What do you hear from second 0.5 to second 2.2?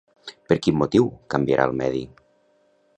Per quin motiu canviarà el medi?